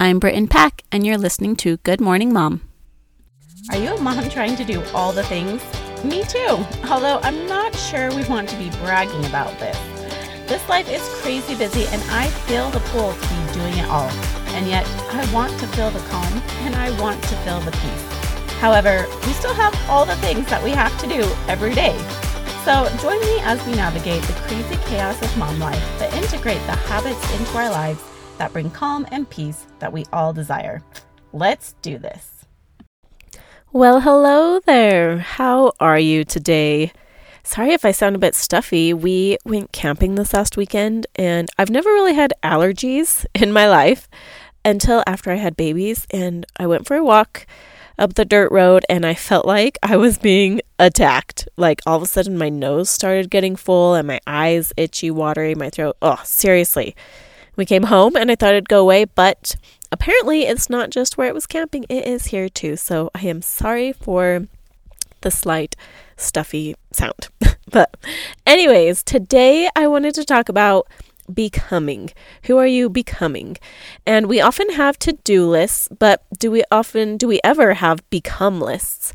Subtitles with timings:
[0.00, 2.60] I'm Brittan Pack, and you're listening to Good Morning Mom.
[3.72, 5.60] Are you a mom trying to do all the things?
[6.04, 9.76] Me too, although I'm not sure we want to be bragging about this.
[10.46, 14.08] This life is crazy busy, and I feel the pull to be doing it all.
[14.54, 18.52] And yet, I want to feel the calm and I want to feel the peace.
[18.60, 21.98] However, we still have all the things that we have to do every day.
[22.64, 26.76] So, join me as we navigate the crazy chaos of mom life, but integrate the
[26.86, 28.00] habits into our lives
[28.38, 30.82] that bring calm and peace that we all desire.
[31.32, 32.38] Let's do this.
[33.70, 35.18] Well, hello there.
[35.18, 36.90] How are you today?
[37.42, 38.94] Sorry if I sound a bit stuffy.
[38.94, 44.08] We went camping this last weekend, and I've never really had allergies in my life
[44.64, 46.06] until after I had babies.
[46.10, 47.46] And I went for a walk
[47.98, 51.46] up the dirt road, and I felt like I was being attacked.
[51.56, 55.54] Like all of a sudden, my nose started getting full, and my eyes itchy, watery,
[55.54, 55.96] my throat.
[56.00, 56.96] Oh, seriously.
[57.58, 59.56] We came home and I thought it'd go away, but
[59.90, 62.76] apparently it's not just where it was camping, it is here too.
[62.76, 64.46] So I am sorry for
[65.22, 65.74] the slight
[66.16, 67.28] stuffy sound.
[67.70, 67.96] but,
[68.46, 70.86] anyways, today I wanted to talk about
[71.34, 72.10] becoming.
[72.44, 73.56] Who are you becoming?
[74.06, 78.08] And we often have to do lists, but do we often, do we ever have
[78.08, 79.12] become lists?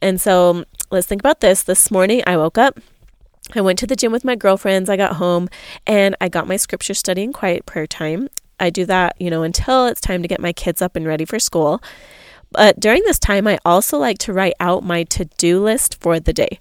[0.00, 1.64] And so let's think about this.
[1.64, 2.78] This morning I woke up
[3.54, 4.88] I went to the gym with my girlfriends.
[4.88, 5.48] I got home
[5.86, 8.28] and I got my scripture study and quiet prayer time.
[8.60, 11.24] I do that, you know, until it's time to get my kids up and ready
[11.24, 11.82] for school.
[12.52, 16.20] But during this time, I also like to write out my to do list for
[16.20, 16.60] the day.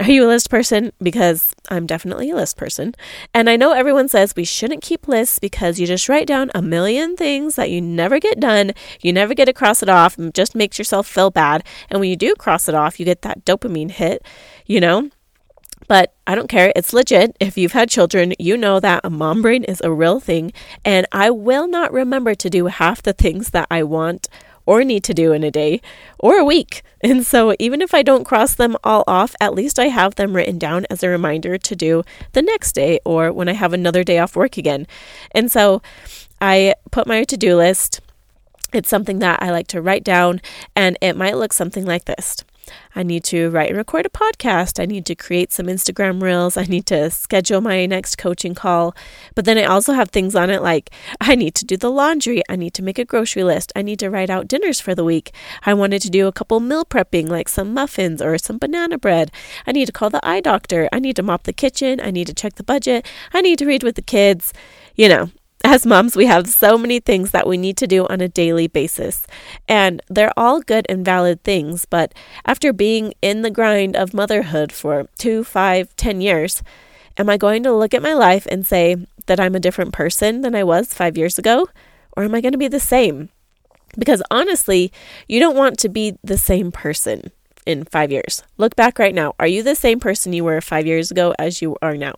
[0.00, 0.92] Are you a list person?
[1.02, 2.94] Because I'm definitely a list person.
[3.34, 6.62] And I know everyone says we shouldn't keep lists because you just write down a
[6.62, 8.72] million things that you never get done.
[9.02, 11.64] You never get to cross it off and just makes yourself feel bad.
[11.90, 14.24] And when you do cross it off, you get that dopamine hit,
[14.64, 15.10] you know?
[15.88, 16.72] But I don't care.
[16.76, 17.36] It's legit.
[17.40, 20.52] If you've had children, you know that a mom brain is a real thing.
[20.84, 24.28] And I will not remember to do half the things that I want
[24.64, 25.80] or need to do in a day
[26.18, 26.82] or a week.
[27.04, 30.36] And so, even if I don't cross them all off, at least I have them
[30.36, 34.04] written down as a reminder to do the next day or when I have another
[34.04, 34.86] day off work again.
[35.32, 35.82] And so,
[36.40, 38.00] I put my to do list.
[38.72, 40.40] It's something that I like to write down,
[40.76, 42.44] and it might look something like this.
[42.94, 44.80] I need to write and record a podcast.
[44.80, 46.56] I need to create some Instagram reels.
[46.56, 48.94] I need to schedule my next coaching call.
[49.34, 50.90] But then I also have things on it like
[51.20, 52.42] I need to do the laundry.
[52.48, 53.72] I need to make a grocery list.
[53.74, 55.32] I need to write out dinners for the week.
[55.64, 59.30] I wanted to do a couple meal prepping, like some muffins or some banana bread.
[59.66, 60.88] I need to call the eye doctor.
[60.92, 62.00] I need to mop the kitchen.
[62.00, 63.06] I need to check the budget.
[63.32, 64.52] I need to read with the kids.
[64.94, 65.30] You know,
[65.64, 68.66] as moms, we have so many things that we need to do on a daily
[68.66, 69.26] basis.
[69.68, 71.84] And they're all good and valid things.
[71.84, 72.12] But
[72.44, 76.62] after being in the grind of motherhood for two, five, ten years,
[77.16, 78.96] am I going to look at my life and say
[79.26, 81.68] that I'm a different person than I was five years ago?
[82.16, 83.28] Or am I going to be the same?
[83.96, 84.92] Because honestly,
[85.28, 87.30] you don't want to be the same person
[87.66, 88.42] in five years.
[88.56, 89.34] Look back right now.
[89.38, 92.14] Are you the same person you were five years ago as you are now?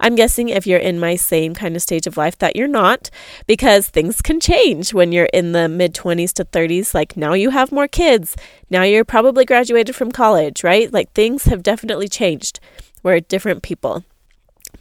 [0.00, 3.10] I'm guessing if you're in my same kind of stage of life that you're not,
[3.46, 6.94] because things can change when you're in the mid 20s to 30s.
[6.94, 8.36] Like now you have more kids.
[8.70, 10.92] Now you're probably graduated from college, right?
[10.92, 12.60] Like things have definitely changed.
[13.02, 14.04] We're different people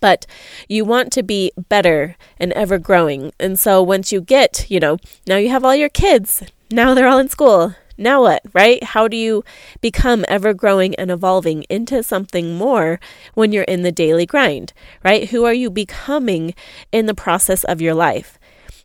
[0.03, 0.25] but
[0.68, 3.31] you want to be better and ever growing.
[3.40, 7.07] And so once you get, you know, now you have all your kids, now they're
[7.07, 8.84] all in school, now what, right?
[8.84, 9.44] How do you
[9.81, 13.00] become ever growing and evolving into something more
[13.34, 14.74] when you're in the daily grind,
[15.04, 15.30] right?
[15.30, 16.54] Who are you becoming
[16.92, 18.40] in the process of your life?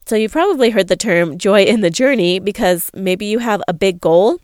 [0.06, 3.74] So, you've probably heard the term joy in the journey because maybe you have a
[3.74, 4.41] big goal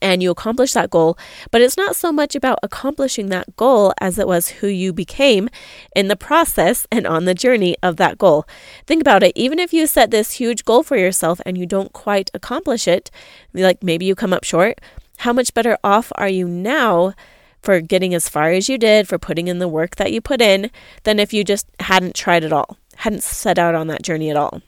[0.00, 1.18] and you accomplish that goal.
[1.50, 5.48] But it's not so much about accomplishing that goal as it was who you became
[5.94, 8.46] in the process and on the journey of that goal.
[8.86, 9.32] Think about it.
[9.34, 13.10] Even if you set this huge goal for yourself and you don't quite accomplish it,
[13.54, 14.80] like maybe you come up short,
[15.18, 17.14] how much better off are you now?
[17.60, 20.40] For getting as far as you did, for putting in the work that you put
[20.40, 20.70] in,
[21.02, 24.36] than if you just hadn't tried at all, hadn't set out on that journey at
[24.36, 24.62] all.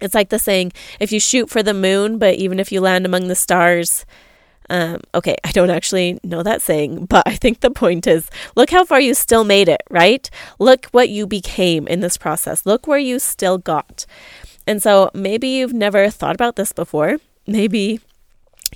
[0.00, 3.06] It's like the saying if you shoot for the moon, but even if you land
[3.06, 4.04] among the stars,
[4.70, 8.70] um, okay, I don't actually know that saying, but I think the point is look
[8.70, 10.28] how far you still made it, right?
[10.58, 12.66] Look what you became in this process.
[12.66, 14.06] Look where you still got.
[14.66, 17.18] And so maybe you've never thought about this before.
[17.46, 18.00] Maybe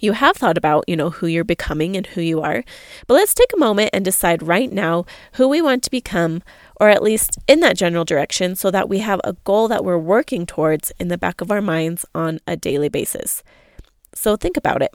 [0.01, 2.63] you have thought about, you know, who you're becoming and who you are.
[3.09, 6.43] But let's take a moment and decide right now who we want to become,
[6.81, 9.99] or at least in that general direction, so that we have a goal that we're
[9.99, 13.43] working towards in the back of our minds on a daily basis.
[14.15, 14.95] So think about it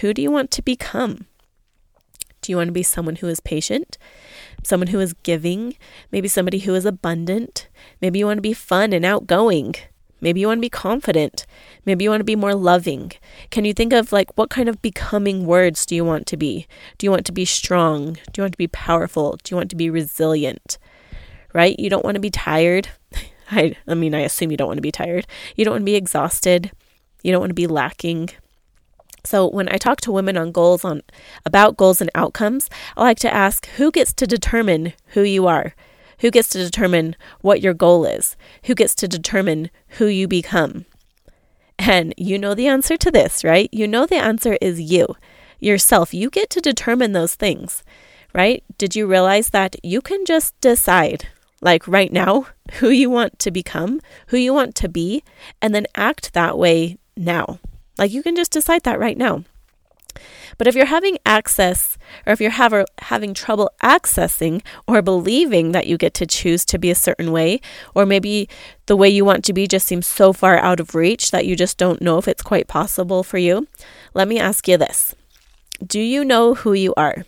[0.00, 1.26] who do you want to become?
[2.42, 3.98] Do you want to be someone who is patient?
[4.62, 5.76] Someone who is giving?
[6.10, 7.68] Maybe somebody who is abundant?
[8.00, 9.74] Maybe you want to be fun and outgoing?
[10.20, 11.46] Maybe you want to be confident.
[11.86, 13.12] Maybe you want to be more loving.
[13.50, 16.66] Can you think of like what kind of becoming words do you want to be?
[16.98, 18.14] Do you want to be strong?
[18.14, 19.38] Do you want to be powerful?
[19.42, 20.78] Do you want to be resilient?
[21.54, 21.78] Right?
[21.78, 22.88] You don't want to be tired.
[23.50, 25.26] I I mean, I assume you don't want to be tired.
[25.56, 26.70] You don't want to be exhausted.
[27.22, 28.30] You don't want to be lacking.
[29.24, 31.02] So when I talk to women on goals on
[31.44, 35.74] about goals and outcomes, I like to ask who gets to determine who you are?
[36.20, 38.36] Who gets to determine what your goal is?
[38.64, 40.84] Who gets to determine who you become?
[41.78, 43.70] And you know the answer to this, right?
[43.72, 45.16] You know the answer is you,
[45.58, 46.12] yourself.
[46.12, 47.82] You get to determine those things,
[48.34, 48.62] right?
[48.76, 51.28] Did you realize that you can just decide,
[51.62, 55.24] like right now, who you want to become, who you want to be,
[55.62, 57.58] and then act that way now?
[58.00, 59.44] Like you can just decide that right now.
[60.56, 65.86] But if you're having access, or if you're have, having trouble accessing or believing that
[65.86, 67.60] you get to choose to be a certain way,
[67.94, 68.48] or maybe
[68.86, 71.54] the way you want to be just seems so far out of reach that you
[71.54, 73.68] just don't know if it's quite possible for you,
[74.14, 75.14] let me ask you this
[75.86, 77.26] Do you know who you are?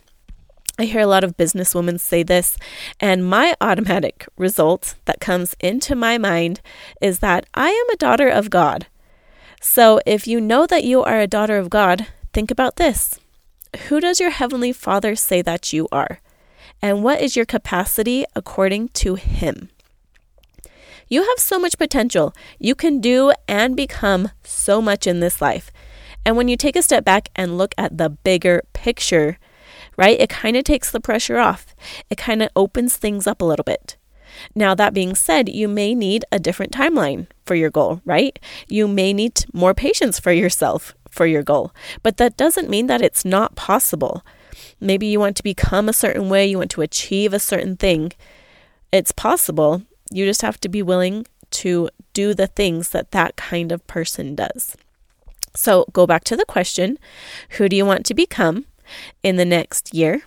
[0.78, 2.56] I hear a lot of businesswomen say this,
[2.98, 6.62] and my automatic result that comes into my mind
[7.00, 8.86] is that I am a daughter of God.
[9.64, 13.20] So if you know that you are a daughter of God, think about this
[13.88, 16.18] Who does your Heavenly Father say that you are?
[16.82, 19.70] And what is your capacity according to Him?
[21.08, 22.34] You have so much potential.
[22.58, 25.70] You can do and become so much in this life.
[26.26, 29.38] And when you take a step back and look at the bigger picture,
[29.96, 31.72] right, it kind of takes the pressure off.
[32.10, 33.96] It kind of opens things up a little bit.
[34.54, 38.38] Now, that being said, you may need a different timeline for your goal, right?
[38.68, 43.02] You may need more patience for yourself for your goal, but that doesn't mean that
[43.02, 44.24] it's not possible.
[44.80, 48.12] Maybe you want to become a certain way, you want to achieve a certain thing.
[48.90, 49.82] It's possible.
[50.10, 54.34] You just have to be willing to do the things that that kind of person
[54.34, 54.76] does.
[55.54, 56.98] So, go back to the question
[57.50, 58.64] who do you want to become
[59.22, 60.22] in the next year,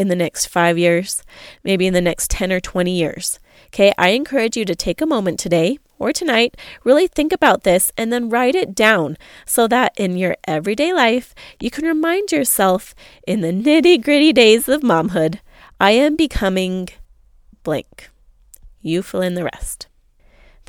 [0.00, 1.22] in the next five years,
[1.62, 3.38] maybe in the next 10 or 20 years.
[3.66, 7.92] Okay, I encourage you to take a moment today or tonight, really think about this
[7.98, 12.94] and then write it down so that in your everyday life, you can remind yourself
[13.26, 15.40] in the nitty gritty days of momhood,
[15.78, 16.88] I am becoming
[17.62, 18.08] blank.
[18.80, 19.86] You fill in the rest.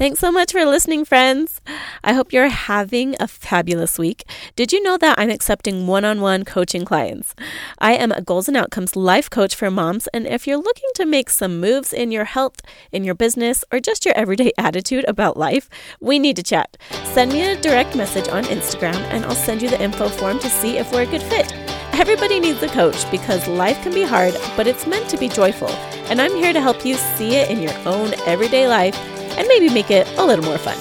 [0.02, 1.62] Thanks so much for listening, friends.
[2.04, 4.24] I hope you're having a fabulous week.
[4.56, 7.36] Did you know that I'm accepting one on one coaching clients?
[7.78, 11.06] I am a goals and outcomes life coach for moms, and if you're looking to
[11.06, 12.62] make some moves in your health,
[12.92, 15.70] in your business, or just your everyday attitude about life,
[16.00, 16.78] we need to chat.
[17.04, 20.50] Send me a direct message on Instagram, and I'll send you the info form to
[20.50, 21.54] see if we're a good fit.
[21.94, 25.70] Everybody needs a coach because life can be hard, but it's meant to be joyful.
[26.10, 28.96] And I'm here to help you see it in your own everyday life
[29.42, 30.78] and maybe make it a little more fun.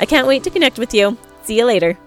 [0.00, 1.18] I can't wait to connect with you.
[1.42, 1.98] See you later.